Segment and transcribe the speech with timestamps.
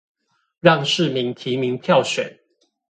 [0.61, 2.39] 讓市民提名票選